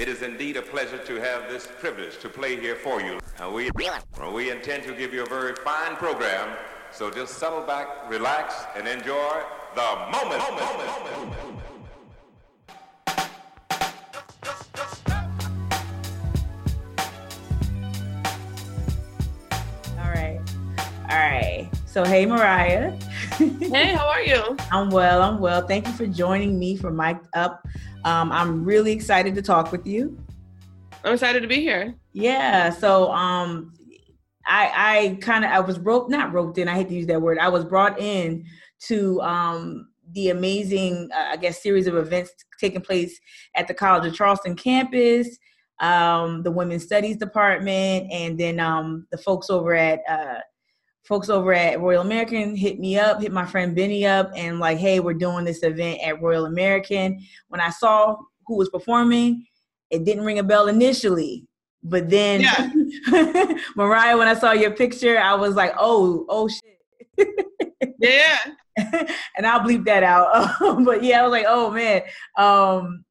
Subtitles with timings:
[0.00, 3.20] It is indeed a pleasure to have this privilege to play here for you.
[3.38, 3.70] Uh, we,
[4.32, 6.56] we intend to give you a very fine program,
[6.90, 9.42] so just settle back, relax, and enjoy
[9.74, 10.40] the moment.
[10.40, 11.60] moment, moment, moment.
[19.98, 20.40] All right.
[21.10, 21.68] All right.
[21.84, 22.92] So, hey, Mariah.
[23.36, 24.56] hey, how are you?
[24.72, 25.20] I'm well.
[25.20, 25.66] I'm well.
[25.66, 27.62] Thank you for joining me for Mic'd Up
[28.04, 30.18] um, I'm really excited to talk with you.
[31.04, 31.94] I'm excited to be here.
[32.12, 32.70] Yeah.
[32.70, 33.72] So um,
[34.46, 36.68] I, I kind of I was roped, not roped in.
[36.68, 37.38] I hate to use that word.
[37.38, 38.44] I was brought in
[38.86, 43.18] to um, the amazing, uh, I guess, series of events taking place
[43.54, 45.38] at the College of Charleston campus,
[45.80, 50.40] um, the Women's Studies Department, and then um, the folks over at uh,
[51.04, 54.78] folks over at Royal American hit me up, hit my friend Benny up, and like,
[54.78, 57.20] hey, we're doing this event at Royal American.
[57.48, 59.46] When I saw who was performing,
[59.90, 61.46] it didn't ring a bell initially.
[61.82, 63.54] But then yeah.
[63.76, 67.28] Mariah, when I saw your picture, I was like, oh, oh shit.
[67.98, 68.38] yeah.
[69.36, 70.56] and I'll bleep that out.
[70.84, 72.02] but yeah, I was like, oh man.
[72.36, 73.04] Um,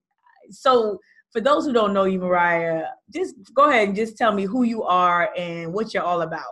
[0.51, 0.99] so
[1.31, 4.63] for those who don't know you, Mariah, just go ahead and just tell me who
[4.63, 6.43] you are and what you're all about.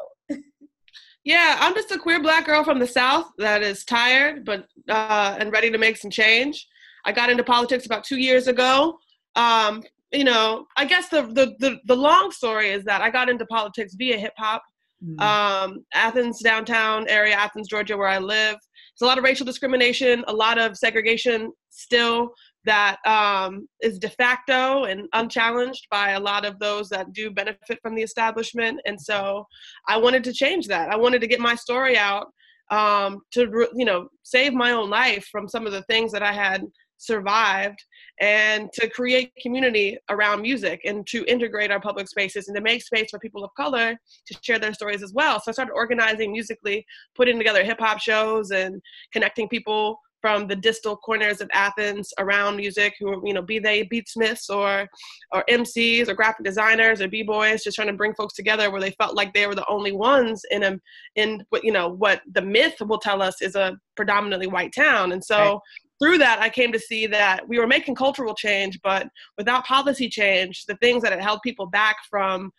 [1.28, 5.36] Yeah, I'm just a queer black girl from the South that is tired but uh,
[5.38, 6.66] and ready to make some change.
[7.04, 8.98] I got into politics about two years ago.
[9.36, 13.28] Um, you know, I guess the, the, the the long story is that I got
[13.28, 14.64] into politics via hip hop.
[15.04, 15.20] Mm-hmm.
[15.20, 18.56] Um, Athens downtown area, Athens, Georgia, where I live.
[18.56, 22.32] There's a lot of racial discrimination, a lot of segregation still
[22.68, 27.80] that um, is de facto and unchallenged by a lot of those that do benefit
[27.82, 28.80] from the establishment.
[28.86, 29.46] And so
[29.88, 30.90] I wanted to change that.
[30.90, 32.28] I wanted to get my story out
[32.70, 36.34] um, to, you know, save my own life from some of the things that I
[36.34, 36.62] had
[36.98, 37.80] survived
[38.20, 42.84] and to create community around music and to integrate our public spaces and to make
[42.84, 43.96] space for people of color
[44.28, 45.40] to share their stories as well.
[45.40, 48.82] So I started organizing musically, putting together hip hop shows and
[49.14, 53.86] connecting people from the distal corners of Athens around music who you know be they
[53.86, 54.88] beatsmiths or
[55.32, 58.92] or MCs or graphic designers or b-boys just trying to bring folks together where they
[58.92, 60.80] felt like they were the only ones in a
[61.16, 65.12] in what you know what the myth will tell us is a predominantly white town
[65.12, 65.60] and so right.
[66.02, 69.08] through that I came to see that we were making cultural change but
[69.38, 72.52] without policy change the things that had held people back from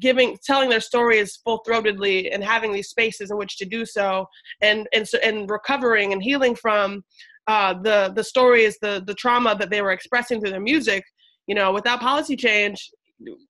[0.00, 4.26] giving telling their stories full throatedly and having these spaces in which to do so
[4.60, 7.02] and and so, and recovering and healing from
[7.46, 11.04] uh, the the stories the the trauma that they were expressing through their music
[11.46, 12.90] you know without policy change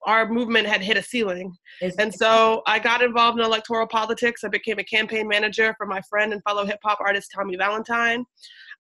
[0.07, 1.55] our movement had hit a ceiling.
[1.99, 4.45] And so i got involved in electoral politics.
[4.45, 8.25] I became a campaign manager for my friend and fellow hip-hop artist tommy valentine.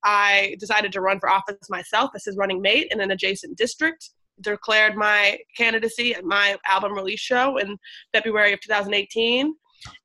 [0.04, 2.10] I decided to run for office myself.
[2.14, 7.20] As his running mate in an adjacent district declared my candidacy at my album release
[7.20, 7.76] show in
[8.12, 9.54] February of 2018.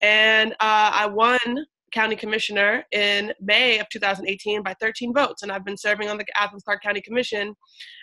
[0.01, 1.37] And uh, I won
[1.93, 5.43] county commissioner in May of 2018 by 13 votes.
[5.43, 7.55] And I've been serving on the Athens Clarke County Commission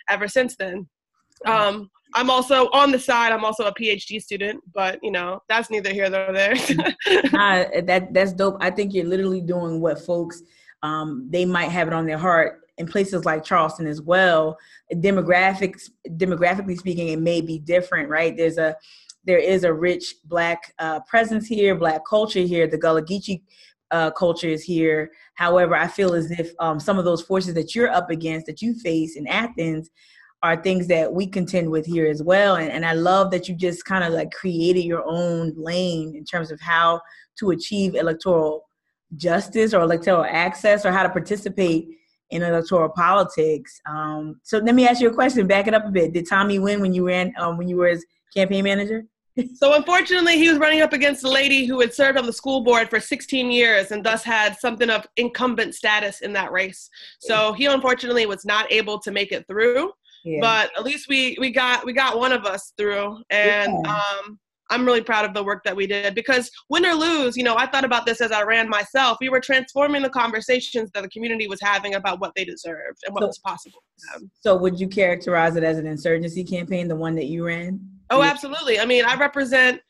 [0.09, 0.87] ever since then.
[1.45, 3.31] Um, I'm also on the side.
[3.31, 6.53] I'm also a PhD student, but you know that's neither here nor there.
[7.33, 8.57] uh, that that's dope.
[8.61, 10.41] I think you're literally doing what folks
[10.81, 14.57] um, they might have it on their heart in places like Charleston as well,
[14.93, 18.35] demographics demographically speaking, it may be different, right?
[18.35, 18.75] There's a
[19.25, 22.67] there is a rich black uh, presence here, black culture here.
[22.67, 23.41] The Gullah Geechee
[23.89, 25.11] uh, culture is here.
[25.33, 28.61] However, I feel as if um, some of those forces that you're up against, that
[28.61, 29.89] you face in Athens,
[30.43, 32.57] are things that we contend with here as well.
[32.57, 36.23] And, and I love that you just kind of like created your own lane in
[36.23, 37.01] terms of how
[37.39, 38.69] to achieve electoral
[39.15, 41.87] justice or electoral access or how to participate
[42.31, 43.79] in electoral politics.
[43.87, 45.47] Um, so let me ask you a question.
[45.47, 46.13] Back it up a bit.
[46.13, 49.05] Did Tommy win when you ran um, when you were his campaign manager?
[49.55, 52.61] so unfortunately, he was running up against a lady who had served on the school
[52.61, 56.89] board for 16 years and thus had something of incumbent status in that race.
[57.19, 59.91] So he unfortunately was not able to make it through.
[60.23, 60.39] Yeah.
[60.41, 64.01] But at least we we got we got one of us through, and yeah.
[64.19, 64.39] um,
[64.69, 67.55] I'm really proud of the work that we did because win or lose, you know,
[67.55, 69.17] I thought about this as I ran myself.
[69.21, 73.13] We were transforming the conversations that the community was having about what they deserved and
[73.13, 73.83] what so, was possible.
[74.41, 77.79] So, would you characterize it as an insurgency campaign, the one that you ran?
[78.09, 78.79] Oh, absolutely.
[78.79, 79.81] I mean, I represent,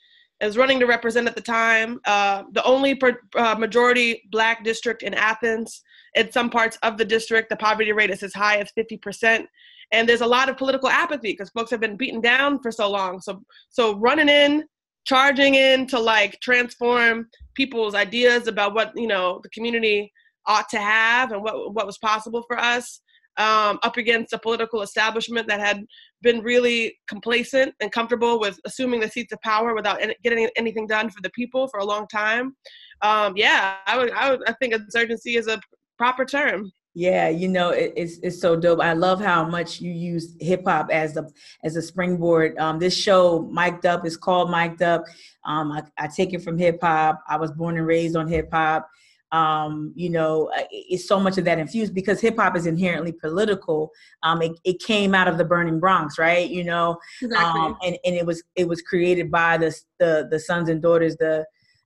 [0.42, 5.04] as running to represent at the time, uh, the only per, uh, majority black district
[5.04, 5.82] in Athens.
[6.16, 9.46] In some parts of the district, the poverty rate is as high as 50%
[9.92, 12.90] and there's a lot of political apathy because folks have been beaten down for so
[12.90, 14.64] long so so running in
[15.06, 20.12] charging in to like transform people's ideas about what you know the community
[20.48, 23.02] ought to have and what what was possible for us
[23.38, 25.86] um, up against a political establishment that had
[26.22, 31.10] been really complacent and comfortable with assuming the seats of power without getting anything done
[31.10, 32.56] for the people for a long time.
[33.02, 35.60] Um, yeah, I would, I would, I think insurgency is a
[35.98, 36.72] proper term.
[36.98, 38.80] Yeah, you know it, it's it's so dope.
[38.80, 41.28] I love how much you use hip hop as a
[41.62, 42.58] as a springboard.
[42.58, 45.04] Um, this show, Mic'd Up, is called Mic'd Up.
[45.44, 47.22] Um, I, I take it from hip hop.
[47.28, 48.90] I was born and raised on hip hop.
[49.34, 53.92] Um, you know, it's so much of that infused because hip hop is inherently political.
[54.24, 56.50] Um, it, it came out of the burning Bronx, right?
[56.50, 57.62] You know, exactly.
[57.62, 61.18] um, and, and it was it was created by the the the sons and daughters,
[61.18, 61.46] the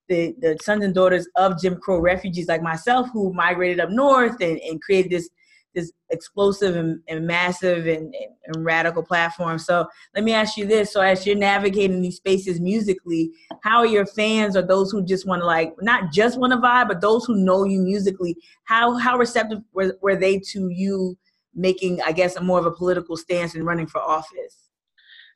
[0.09, 4.41] the, the sons and daughters of Jim Crow refugees like myself who migrated up north
[4.41, 5.29] and, and created this
[5.75, 9.59] this explosive and, and massive and, and, and, radical platform.
[9.59, 10.91] So let me ask you this.
[10.91, 15.27] So as you're navigating these spaces musically, how are your fans or those who just
[15.27, 18.97] want to like not just want to vibe, but those who know you musically, how
[18.97, 21.15] how receptive were, were they to you
[21.53, 24.68] making, I guess, a more of a political stance and running for office?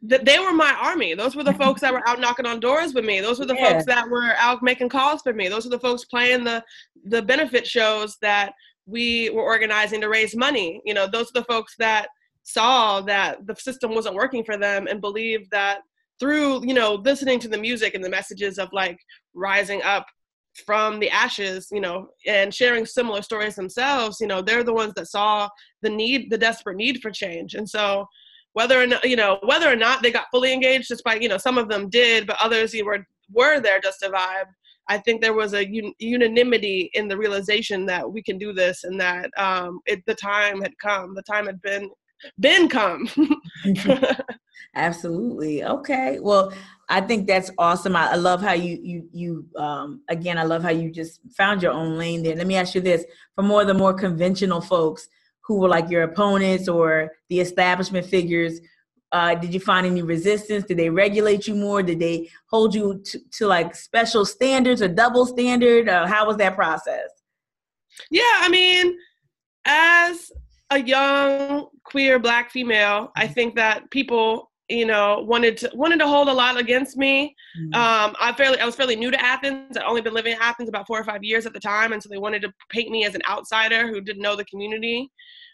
[0.05, 1.13] They were my army.
[1.13, 3.21] Those were the folks that were out knocking on doors with me.
[3.21, 3.71] Those were the yeah.
[3.71, 5.47] folks that were out making calls for me.
[5.47, 6.63] Those were the folks playing the
[7.05, 8.53] the benefit shows that
[8.85, 10.81] we were organizing to raise money.
[10.85, 12.07] You know, those are the folks that
[12.43, 15.79] saw that the system wasn't working for them and believed that
[16.19, 18.99] through, you know, listening to the music and the messages of like
[19.33, 20.05] rising up
[20.65, 24.93] from the ashes, you know, and sharing similar stories themselves, you know, they're the ones
[24.95, 25.47] that saw
[25.81, 27.55] the need, the desperate need for change.
[27.55, 28.05] And so
[28.53, 31.37] whether or not you know whether or not they got fully engaged despite you know
[31.37, 34.45] some of them did but others you were were there just to vibe
[34.87, 38.83] i think there was a un- unanimity in the realization that we can do this
[38.83, 41.89] and that um it, the time had come the time had been
[42.39, 43.07] been come.
[44.75, 45.63] Absolutely.
[45.63, 46.19] Okay.
[46.21, 46.53] Well
[46.89, 47.95] i think that's awesome.
[47.95, 51.61] I, I, love how you you you um again i love how you just found
[51.61, 52.35] your own lane there.
[52.35, 53.05] Let me ask you this.
[53.35, 55.07] For more the more conventional folks
[55.45, 58.59] who were like your opponents or the establishment figures
[59.11, 60.65] uh, did you find any resistance?
[60.65, 61.83] Did they regulate you more?
[61.83, 65.87] Did they hold you to, to like special standards or double standard?
[65.87, 67.11] Uh, how was that process?
[68.09, 68.97] Yeah i mean
[69.65, 70.31] as
[70.69, 73.33] a young queer black female i mm-hmm.
[73.33, 77.35] think that people you know wanted to wanted to hold a lot against me.
[77.59, 77.73] Mm-hmm.
[77.73, 79.77] um i fairly i was fairly new to athens.
[79.77, 82.01] I'd only been living in athens about four or five years at the time and
[82.01, 85.11] so they wanted to paint me as an outsider who didn't know the community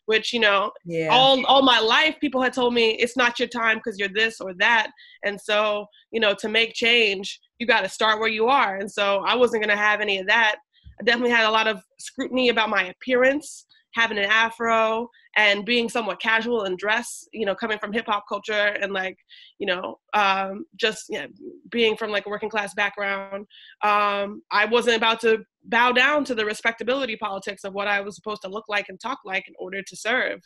[0.10, 1.10] which you know yeah.
[1.12, 4.42] all all my life people had told me it's not your time because you're this
[4.42, 4.90] or that.
[5.24, 8.78] And so you know to make change you got to start where you are.
[8.78, 10.56] And so i wasn't going to have any of that.
[11.00, 15.90] I definitely had a lot of scrutiny about my appearance having an afro and being
[15.90, 19.18] somewhat casual in dress you know coming from hip hop culture and like
[19.58, 21.28] you know um, just you know,
[21.72, 23.46] being from like a working class background
[23.84, 28.16] um, i wasn't about to bow down to the respectability politics of what i was
[28.16, 30.40] supposed to look like and talk like in order to serve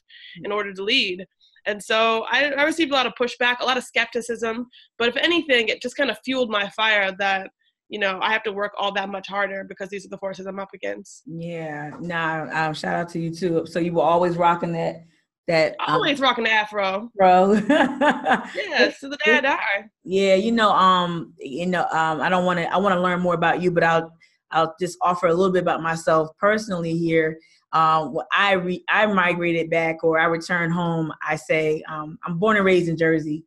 [0.44, 1.26] in order to lead.
[1.66, 4.68] And so I, I received a lot of pushback a lot of skepticism
[4.98, 7.50] but if anything it just kind of fueled my fire that
[7.90, 10.46] you know, I have to work all that much harder because these are the forces
[10.46, 11.24] I'm up against.
[11.26, 13.66] Yeah, nah, um, shout out to you too.
[13.66, 15.04] So you were always rocking that
[15.48, 17.54] that um, always rocking the afro, bro.
[17.70, 19.84] yeah, to the day I die.
[20.04, 22.74] Yeah, you know, um, you know, um, I don't want to.
[22.74, 24.12] I want to learn more about you, but I'll
[24.52, 27.38] I'll just offer a little bit about myself personally here.
[27.74, 32.56] Um, I re- I migrated back or I returned home, I say um, I'm born
[32.56, 33.44] and raised in Jersey,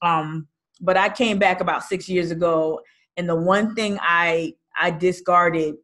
[0.00, 0.46] um,
[0.80, 2.80] but I came back about six years ago
[3.16, 5.76] and the one thing I I discarded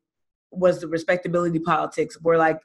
[0.51, 2.59] was the respectability politics, where like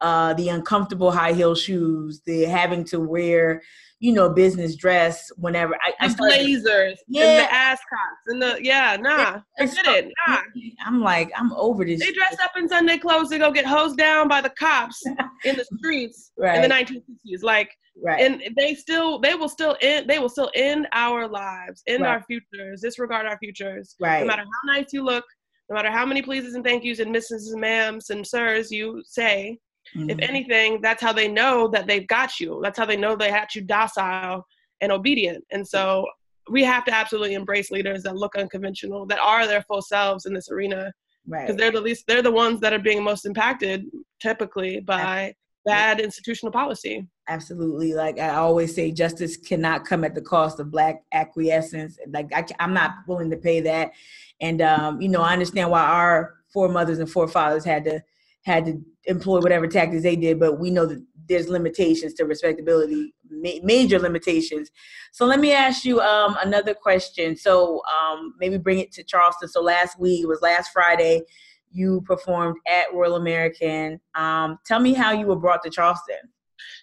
[0.00, 3.62] uh, the uncomfortable high heel shoes, the having to wear,
[3.98, 8.58] you know, business dress whenever I, I started, blazers, yeah, and the ascots, and the
[8.62, 10.38] yeah, nah, I get it, nah.
[10.86, 12.00] I'm like, I'm over this.
[12.00, 15.02] They dress up in Sunday clothes to go get hosed down by the cops
[15.44, 16.56] in the streets right.
[16.56, 17.70] in the 1960s, like.
[18.02, 18.22] Right.
[18.22, 22.12] And they still, they will still end, they will still end our lives, end right.
[22.12, 23.94] our futures, disregard our futures.
[24.00, 24.20] Right.
[24.20, 25.24] No matter how nice you look,
[25.68, 29.02] no matter how many pleases and thank yous and misses and ma'ams and sirs you
[29.06, 29.58] say,
[29.96, 30.10] Mm-hmm.
[30.10, 32.60] If anything, that's how they know that they've got you.
[32.62, 34.46] That's how they know they had you docile
[34.80, 35.44] and obedient.
[35.50, 36.06] And so
[36.48, 40.34] we have to absolutely embrace leaders that look unconventional, that are their full selves in
[40.34, 40.92] this arena.
[41.26, 41.46] Right.
[41.46, 43.84] Because they're the least they're the ones that are being most impacted
[44.20, 45.34] typically by
[45.64, 47.06] bad institutional policy.
[47.28, 47.94] Absolutely.
[47.94, 51.98] Like I always say, justice cannot come at the cost of black acquiescence.
[52.08, 53.92] Like I, am not willing to pay that.
[54.40, 58.02] And um, you know, I understand why our foremothers and forefathers had to
[58.44, 63.14] had to employ whatever tactics they did, but we know that there's limitations to respectability,
[63.30, 64.70] ma- major limitations.
[65.12, 67.36] So let me ask you um, another question.
[67.36, 69.48] So um, maybe bring it to Charleston.
[69.48, 71.22] So last week, was last Friday,
[71.70, 74.00] you performed at Royal American.
[74.14, 76.18] Um, tell me how you were brought to Charleston.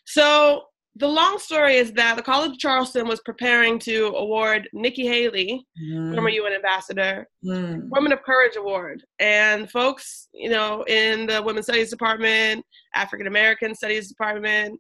[0.06, 0.64] So
[1.00, 5.66] the long story is that the College of Charleston was preparing to award Nikki Haley,
[5.82, 6.14] mm.
[6.14, 7.88] former UN ambassador, mm.
[7.90, 9.04] Women of Courage Award.
[9.20, 14.80] And folks, you know, in the Women's Studies Department, African American Studies Department,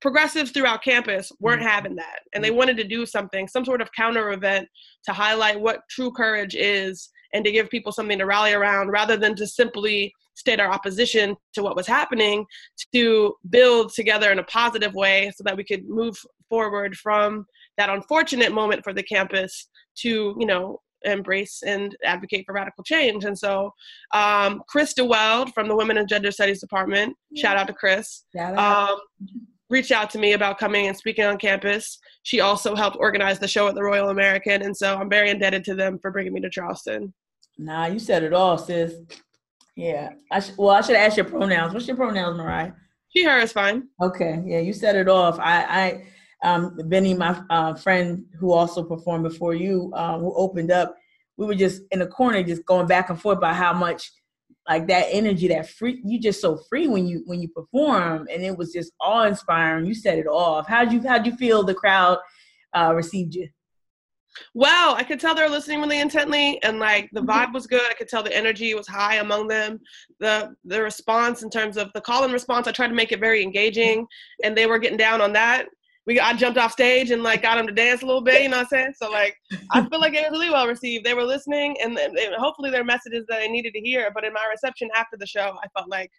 [0.00, 1.68] progressives throughout campus weren't mm.
[1.68, 2.20] having that.
[2.34, 2.56] And they mm.
[2.56, 4.68] wanted to do something, some sort of counter event
[5.04, 9.16] to highlight what true courage is and to give people something to rally around rather
[9.16, 12.46] than to simply state our opposition to what was happening
[12.94, 16.16] to build together in a positive way so that we could move
[16.48, 17.44] forward from
[17.76, 23.24] that unfortunate moment for the campus to you know embrace and advocate for radical change.
[23.24, 23.72] And so
[24.12, 27.42] um, chris deweld from the women and gender studies department yeah.
[27.42, 28.98] shout out to chris um,
[29.70, 31.98] reached out to me about coming and speaking on campus.
[32.22, 35.64] She also helped organize the show at the royal american and so i'm very indebted
[35.64, 37.12] to them for bringing me to charleston.
[37.58, 38.94] Nah you said it all sis
[39.78, 40.10] yeah.
[40.32, 41.72] I sh- well, I should ask your pronouns.
[41.72, 42.72] What's your pronouns, Mariah?
[43.14, 43.88] She, her is fine.
[44.02, 44.42] Okay.
[44.44, 45.38] Yeah, you set it off.
[45.38, 46.02] I,
[46.42, 50.96] I, um, Benny, my uh, friend who also performed before you, uh, who opened up,
[51.36, 54.10] we were just in the corner, just going back and forth about how much
[54.68, 58.42] like that energy, that free, you just so free when you when you perform, and
[58.42, 59.86] it was just awe inspiring.
[59.86, 60.66] You set it off.
[60.66, 62.18] How'd you how'd you feel the crowd
[62.76, 63.48] uh, received you?
[64.54, 67.30] Wow, I could tell they were listening really intently, and like the mm-hmm.
[67.30, 67.82] vibe was good.
[67.88, 69.80] I could tell the energy was high among them.
[70.20, 73.20] the The response in terms of the call and response, I tried to make it
[73.20, 74.06] very engaging,
[74.44, 75.66] and they were getting down on that.
[76.06, 78.42] We I jumped off stage and like got them to dance a little bit.
[78.42, 78.94] You know what I'm saying?
[78.96, 79.36] So like
[79.72, 81.04] I feel like it was really well received.
[81.04, 84.10] They were listening, and, and hopefully their messages that they needed to hear.
[84.14, 86.10] But in my reception after the show, I felt like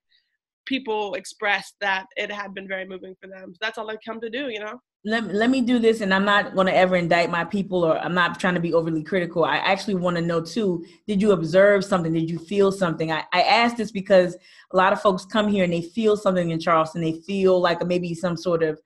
[0.65, 3.53] people expressed that it had been very moving for them.
[3.53, 6.13] So that's all I come to do, you know let, let me do this and
[6.13, 9.03] i'm not going to ever indict my people or i'm not trying to be overly
[9.03, 9.45] critical.
[9.45, 12.13] I actually want to know too did you observe something?
[12.13, 13.11] Did you feel something?
[13.11, 14.35] I, I asked this because
[14.71, 17.01] a lot of folks come here and they feel something in charleston.
[17.01, 18.79] They feel like maybe some sort of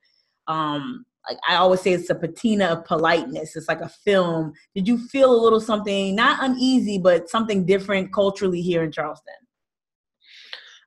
[0.48, 3.56] um like i always say it's a patina of politeness.
[3.56, 4.54] It's like a film.
[4.76, 9.34] Did you feel a little something not uneasy but something different culturally here in charleston?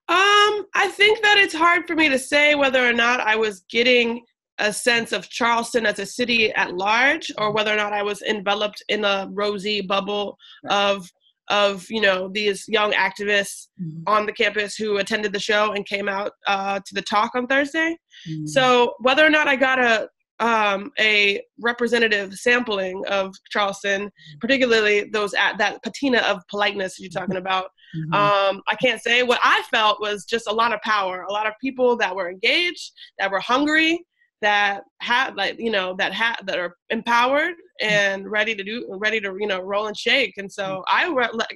[0.09, 3.65] Um, I think that it's hard for me to say whether or not I was
[3.69, 4.25] getting
[4.59, 8.23] a sense of Charleston as a city at large, or whether or not I was
[8.23, 10.37] enveloped in a rosy bubble
[10.69, 11.11] of
[11.49, 14.03] of you know these young activists mm-hmm.
[14.07, 17.47] on the campus who attended the show and came out uh, to the talk on
[17.47, 17.97] Thursday.
[18.29, 18.47] Mm-hmm.
[18.47, 20.09] So whether or not I got a
[20.39, 24.39] um, a representative sampling of Charleston, mm-hmm.
[24.41, 27.39] particularly those at that patina of politeness you're talking mm-hmm.
[27.39, 27.71] about.
[27.97, 28.15] Mm-hmm.
[28.15, 31.47] Um, I can't say what I felt was just a lot of power, a lot
[31.47, 34.05] of people that were engaged, that were hungry,
[34.43, 39.21] that have like you know that have that are empowered and ready to do ready
[39.21, 40.35] to you know roll and shake.
[40.37, 41.07] And so i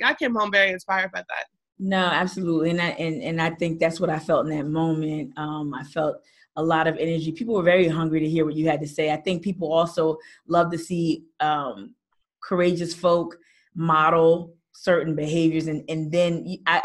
[0.04, 1.46] i came home very inspired by that.
[1.78, 2.70] No absolutely.
[2.70, 5.36] And I, and, and I think that's what i felt in that moment.
[5.38, 6.16] Um, i felt
[6.56, 7.32] a lot of energy.
[7.32, 9.12] People were very hungry to hear what you had to say.
[9.12, 10.18] I think people also
[10.48, 11.94] love to see um,
[12.42, 13.36] courageous folk
[13.74, 15.66] model certain behaviors.
[15.66, 16.80] And and then I,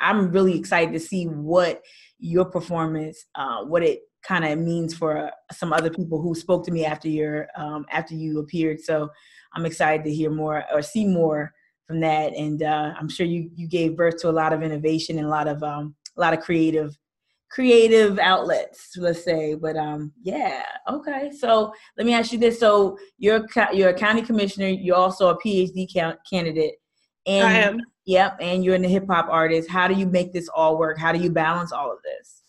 [0.00, 1.82] I i'm really excited to see what
[2.18, 6.72] your performance uh, what it kind of means for some other people who spoke to
[6.72, 8.80] me after your um, after you appeared.
[8.80, 9.08] So
[9.54, 11.52] I'm excited to hear more or see more
[11.86, 12.34] from that.
[12.34, 15.30] And uh, I'm sure you you gave birth to a lot of innovation and a
[15.30, 16.96] lot of um, a lot of creative
[17.48, 19.54] creative outlets let's say.
[19.54, 21.30] But um yeah okay.
[21.30, 22.58] So let me ask you this.
[22.58, 24.68] So you're you're a county commissioner.
[24.68, 26.74] You're also a phd candidate.
[27.26, 27.80] And i am.
[28.04, 29.70] Yep and you're in the hip-hop artist.
[29.70, 30.98] How do you make this all work?
[30.98, 32.42] How do you balance all of this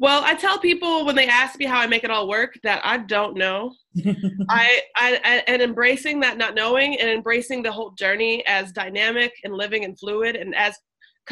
[0.00, 2.80] well, I tell people when they ask me how I make it all work that
[2.84, 3.74] I don't know.
[4.48, 9.52] I, I and embracing that not knowing and embracing the whole journey as dynamic and
[9.52, 10.74] living and fluid and as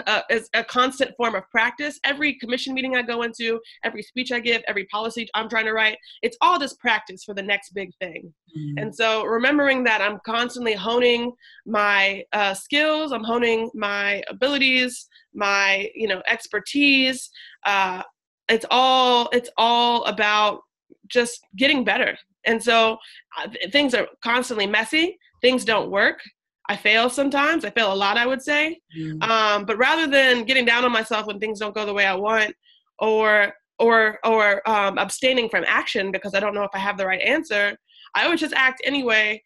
[0.07, 1.99] uh, as a constant form of practice.
[2.05, 5.73] Every commission meeting I go into, every speech I give, every policy I'm trying to
[5.73, 8.33] write, it's all just practice for the next big thing.
[8.57, 8.83] Mm-hmm.
[8.83, 11.33] And so remembering that I'm constantly honing
[11.65, 17.31] my uh, skills, I'm honing my abilities, my you know expertise.
[17.65, 18.03] Uh,
[18.49, 20.61] it's all it's all about
[21.09, 22.17] just getting better.
[22.45, 22.99] And so
[23.39, 25.19] uh, things are constantly messy.
[25.43, 26.21] Things don't work.
[26.69, 27.65] I fail sometimes.
[27.65, 28.81] I fail a lot i would say.
[28.99, 29.23] Mm.
[29.23, 32.15] um, but rather than getting down on myself when things don't go the way i
[32.15, 32.55] want
[32.99, 37.07] or or or um, abstaining from action because i don't know if i have the
[37.07, 37.77] right answer
[38.15, 39.41] i would just act anyway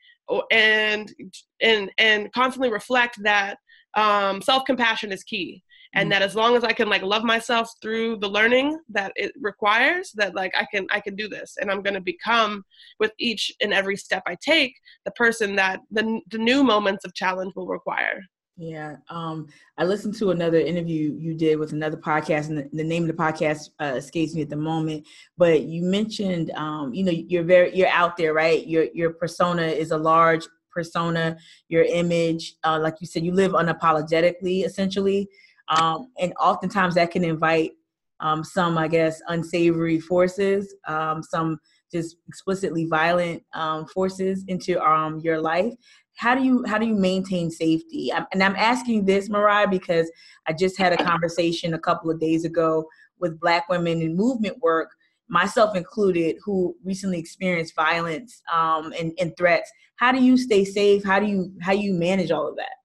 [0.51, 1.13] and
[1.61, 3.59] and and constantly reflect that
[3.95, 5.63] um, self-compassion is key
[5.95, 6.11] and mm.
[6.11, 10.13] that as long as i can like love myself through the learning that it requires
[10.13, 12.65] that like i can i can do this and i'm going to become
[13.01, 17.15] with each and every step i take the person that the, the new moments of
[17.15, 18.21] challenge will require
[18.59, 18.97] Yeah.
[19.09, 23.03] Um, I listened to another interview you did with another podcast, and the, the name
[23.03, 25.07] of the podcast uh, escapes me at the moment.
[25.39, 28.65] But you mentioned, um, you know, you're very you're out there, right?
[28.67, 31.37] Your your persona is a large persona.
[31.69, 35.29] Your image, uh, like you said, you live unapologetically, essentially,
[35.69, 37.73] um, and oftentimes that can invite
[38.21, 41.59] um, some, I guess, unsavory forces, um, some
[41.91, 45.73] just explicitly violent um, forces into um, your life.
[46.17, 48.13] How do you how do you maintain safety?
[48.33, 50.13] And i'm asking this mariah because
[50.47, 52.85] i just had a conversation a couple of days ago
[53.19, 54.91] with black women in movement work
[55.33, 59.71] myself included who recently experienced violence um, and, and threats.
[59.97, 61.03] How do you stay safe?
[61.03, 62.82] How do you how you manage all of that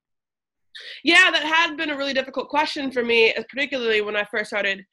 [1.04, 4.84] yeah that has been a really difficult question for me particularly when i first started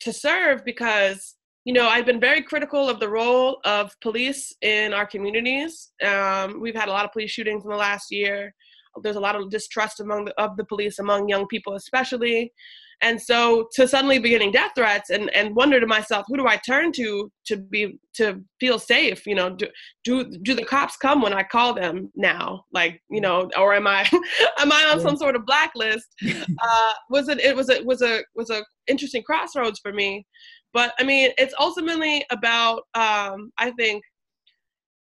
[0.00, 1.36] to serve because
[1.68, 5.90] you know, I've been very critical of the role of police in our communities.
[6.02, 8.54] Um, we've had a lot of police shootings in the last year.
[9.02, 12.54] There's a lot of distrust among the, of the police among young people, especially.
[13.00, 16.46] And so to suddenly be getting death threats and, and wonder to myself, who do
[16.48, 19.24] I turn to to be to feel safe?
[19.26, 19.68] You know, do
[20.04, 22.64] do do the cops come when I call them now?
[22.72, 24.02] Like, you know, or am I
[24.58, 26.06] am I on some sort of blacklist?
[26.60, 30.26] Uh, was it it was a was a was a interesting crossroads for me.
[30.72, 34.02] But I mean, it's ultimately about, um, I think,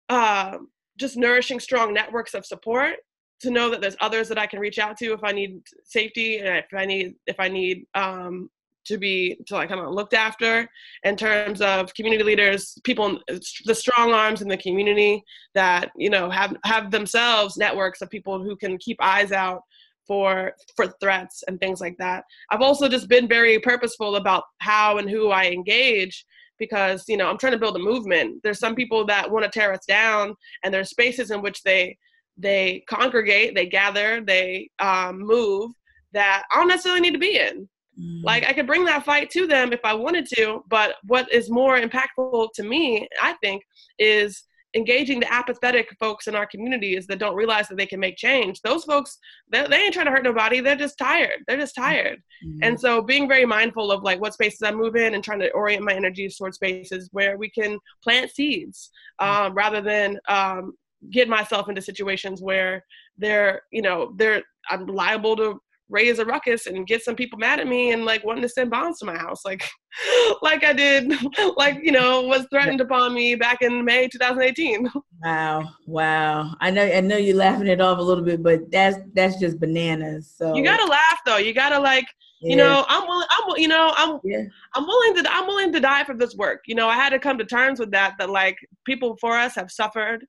[0.08, 0.58] uh,
[0.98, 2.96] just nourishing strong networks of support
[3.42, 6.38] to know that there's others that I can reach out to if I need safety
[6.38, 8.48] and if I need if I need um,
[8.84, 10.68] to be to like kind of looked after
[11.04, 13.20] in terms of community leaders, people,
[13.64, 15.22] the strong arms in the community
[15.54, 19.62] that you know have have themselves networks of people who can keep eyes out
[20.06, 22.24] for for threats and things like that.
[22.50, 26.24] I've also just been very purposeful about how and who I engage
[26.58, 28.40] because you know I'm trying to build a movement.
[28.42, 31.96] There's some people that want to tear us down, and there's spaces in which they
[32.36, 35.72] they congregate, they gather, they um, move
[36.12, 37.68] that I don't necessarily need to be in.
[38.00, 38.22] Mm.
[38.24, 41.50] Like I could bring that fight to them if I wanted to, but what is
[41.50, 43.62] more impactful to me, I think,
[43.98, 48.16] is engaging the apathetic folks in our communities that don't realize that they can make
[48.16, 49.18] change those folks
[49.50, 52.58] they, they ain't trying to hurt nobody they're just tired they're just tired mm-hmm.
[52.62, 55.50] and so being very mindful of like what spaces i move in and trying to
[55.50, 59.46] orient my energies towards spaces where we can plant seeds mm-hmm.
[59.46, 60.72] um, rather than um,
[61.10, 62.84] get myself into situations where
[63.18, 65.58] they're you know they're i'm liable to
[65.92, 68.70] raise a ruckus and get some people mad at me and like wanting to send
[68.70, 69.44] bombs to my house.
[69.44, 69.68] Like
[70.42, 71.12] like i did
[71.56, 74.90] like you know was threatened upon me back in may 2018
[75.22, 76.54] wow wow.
[76.60, 79.60] I know i know you're laughing it off a little bit but that's that's just
[79.60, 81.36] bananas so you gotta laugh though.
[81.36, 82.06] You gotta like
[82.40, 82.50] yeah.
[82.50, 84.44] you know i'm willing i'm you know i'm yeah.
[84.74, 86.60] i'm willing to i'm willing to die for this work.
[86.66, 89.54] You know i had to come to terms with that that like people before us
[89.56, 90.24] have suffered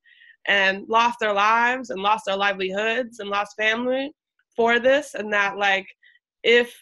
[0.47, 4.12] and lost their lives and lost their livelihoods and lost family
[4.56, 5.88] for this and that like
[6.43, 6.75] if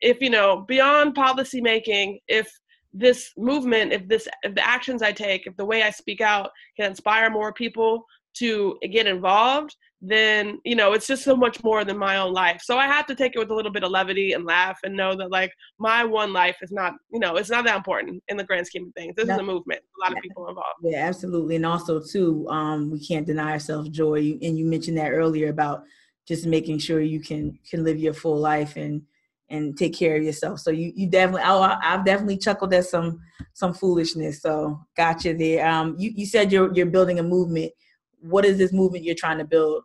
[0.00, 2.50] if you know beyond policy making if
[2.92, 6.50] this movement if this if the actions i take if the way i speak out
[6.76, 11.84] can inspire more people to get involved then you know it's just so much more
[11.84, 13.90] than my own life so i have to take it with a little bit of
[13.90, 17.50] levity and laugh and know that like my one life is not you know it's
[17.50, 19.34] not that important in the grand scheme of things this no.
[19.34, 23.04] is a movement a lot of people involved yeah absolutely and also too um we
[23.04, 25.82] can't deny ourselves joy and you mentioned that earlier about
[26.26, 29.02] just making sure you can can live your full life and
[29.50, 30.60] and take care of yourself.
[30.60, 33.20] So you you definitely I, I've definitely chuckled at some
[33.52, 34.40] some foolishness.
[34.40, 35.66] So gotcha there.
[35.66, 37.72] Um, you you said you're you're building a movement.
[38.20, 39.82] What is this movement you're trying to build?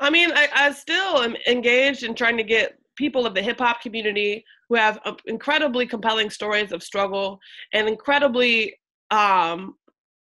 [0.00, 3.58] I mean, I, I still am engaged in trying to get people of the hip
[3.58, 7.38] hop community who have uh, incredibly compelling stories of struggle
[7.72, 8.74] and incredibly
[9.10, 9.74] um,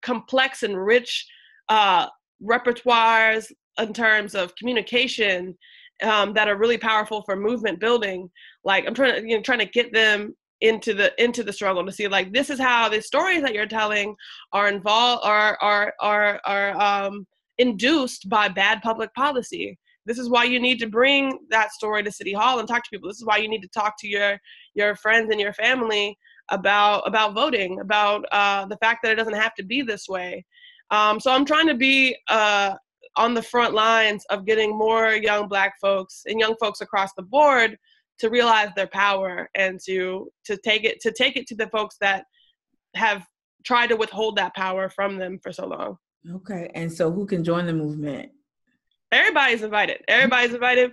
[0.02, 1.26] complex and rich
[1.70, 2.08] uh,
[2.42, 5.58] repertoires, in terms of communication
[6.04, 8.30] um, that are really powerful for movement building.
[8.64, 11.86] Like I'm trying to you know trying to get them into the into the struggle
[11.86, 14.16] to see like this is how the stories that you're telling
[14.54, 17.26] are involved are are are are um,
[17.58, 19.78] induced by bad public policy.
[20.06, 22.90] This is why you need to bring that story to City Hall and talk to
[22.92, 23.08] people.
[23.10, 24.38] This is why you need to talk to your
[24.74, 26.18] your friends and your family
[26.52, 30.46] about about voting, about uh, the fact that it doesn't have to be this way.
[30.92, 32.76] Um, so I'm trying to be uh,
[33.16, 37.24] on the front lines of getting more young black folks and young folks across the
[37.24, 37.78] board
[38.20, 41.96] to realize their power and to to take it to take it to the folks
[42.02, 42.26] that
[42.96, 43.26] have
[43.64, 45.98] tried to withhold that power from them for so long.
[46.32, 46.72] Okay.
[46.76, 48.32] And so who can join the movement?
[49.12, 50.02] Everybody's invited.
[50.08, 50.92] Everybody's invited.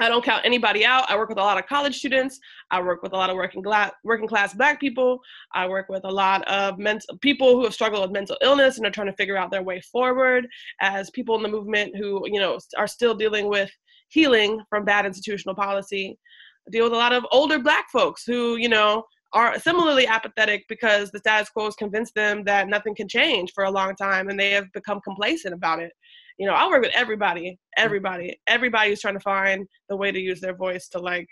[0.00, 1.10] I don't count anybody out.
[1.10, 2.38] I work with a lot of college students.
[2.70, 5.18] I work with a lot of working class working class black people.
[5.54, 6.78] I work with a lot of
[7.20, 9.80] people who have struggled with mental illness and are trying to figure out their way
[9.80, 10.46] forward.
[10.80, 13.70] As people in the movement who you know are still dealing with
[14.08, 16.18] healing from bad institutional policy.
[16.66, 20.64] I deal with a lot of older black folks who you know are similarly apathetic
[20.68, 24.28] because the status quo has convinced them that nothing can change for a long time
[24.28, 25.92] and they have become complacent about it
[26.38, 30.20] you know, I work with everybody, everybody, everybody who's trying to find the way to
[30.20, 31.26] use their voice to like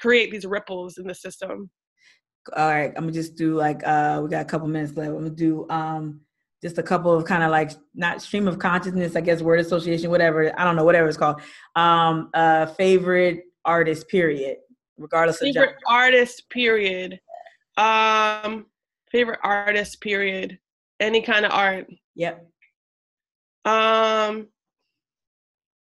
[0.00, 1.70] create these ripples in the system.
[2.56, 5.10] All right, I'm gonna just do like uh we got a couple minutes left.
[5.10, 6.20] I'm gonna do um
[6.60, 10.10] just a couple of kind of like not stream of consciousness, I guess word association,
[10.10, 10.58] whatever.
[10.58, 11.40] I don't know, whatever it's called.
[11.76, 14.56] Um uh favorite artist period,
[14.96, 17.20] regardless favorite of favorite artist period.
[17.78, 18.66] Um
[19.10, 20.58] favorite artist period.
[21.00, 21.86] Any kind of art.
[22.16, 22.46] Yep.
[23.64, 24.48] Um,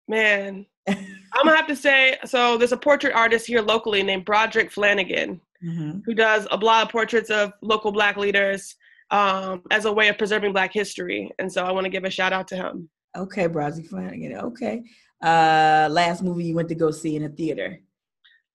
[0.09, 0.97] man, I'm
[1.45, 2.17] gonna have to say.
[2.25, 5.99] So there's a portrait artist here locally named Broderick Flanigan, mm-hmm.
[6.05, 8.77] who does a lot of portraits of local Black leaders
[9.11, 11.31] um, as a way of preserving Black history.
[11.39, 12.89] And so I want to give a shout out to him.
[13.17, 14.43] Okay, Broderick Flanigan.
[14.43, 14.83] Okay.
[15.23, 17.79] Uh, last movie you went to go see in a theater?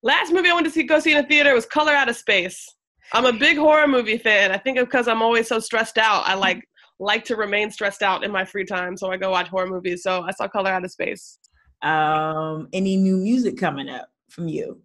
[0.02, 2.16] Last movie I went to see go see in a theater was Color Out of
[2.16, 2.68] Space.
[3.14, 4.52] I'm a big horror movie fan.
[4.52, 6.64] I think because I'm always so stressed out, I like
[7.00, 10.04] like to remain stressed out in my free time, so I go watch horror movies.
[10.04, 11.40] So I saw Color Out of Space.
[11.82, 14.82] Um, any new music coming up from you?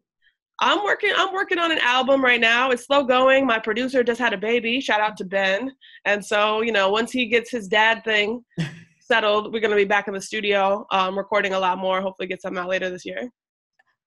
[0.60, 1.12] I'm working.
[1.16, 2.70] I'm working on an album right now.
[2.70, 3.46] It's slow going.
[3.46, 4.80] My producer just had a baby.
[4.80, 5.72] Shout out to Ben.
[6.04, 8.44] And so you know, once he gets his dad thing
[9.00, 12.00] settled, we're gonna be back in the studio, um, recording a lot more.
[12.00, 13.28] Hopefully, get some out later this year.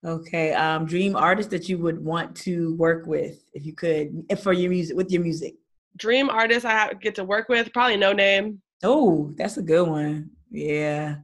[0.05, 0.53] Okay.
[0.53, 4.69] Um, dream artist that you would want to work with, if you could, for your
[4.69, 5.55] music, with your music
[5.97, 8.59] dream artist I get to work with, probably Noname.
[8.83, 10.29] Oh, that's a good one.
[10.49, 11.17] Yeah.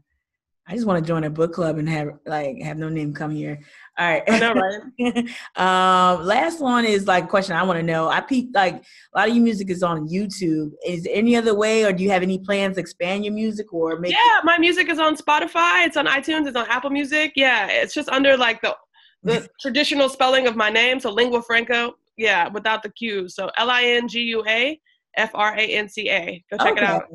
[0.67, 3.59] I just want to join a book club and have like have Noname come here.
[3.97, 4.23] All right.
[4.27, 5.17] I know, right?
[5.55, 8.09] um, last one is like a question I want to know.
[8.09, 10.71] I peep like a lot of your music is on YouTube.
[10.85, 13.71] Is there any other way, or do you have any plans to expand your music
[13.71, 14.11] or make?
[14.11, 15.85] Yeah, my music is on Spotify.
[15.85, 16.47] It's on iTunes.
[16.47, 17.33] It's on Apple Music.
[17.35, 18.75] Yeah, it's just under like the
[19.21, 23.29] the traditional spelling of my name, so lingua franca yeah, without the Q.
[23.29, 24.79] So L I N G U A
[25.17, 26.43] F R A N C A.
[26.51, 26.81] Go check okay.
[26.81, 27.05] it out.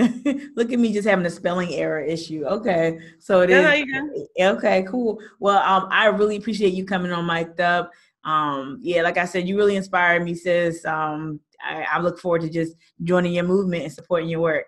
[0.56, 2.44] Look at me just having a spelling error issue.
[2.46, 2.98] Okay.
[3.18, 4.28] So it yeah, is.
[4.40, 5.18] Okay, cool.
[5.38, 7.90] Well, um, I really appreciate you coming on Mic'd Up.
[8.24, 10.84] Um, yeah, like I said, you really inspired me, sis.
[10.84, 14.66] Um, I, I look forward to just joining your movement and supporting your work.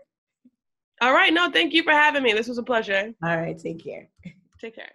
[1.00, 1.32] All right.
[1.32, 2.32] No, thank you for having me.
[2.32, 3.12] This was a pleasure.
[3.22, 3.58] All right.
[3.58, 4.08] Take care.
[4.60, 4.92] Take care.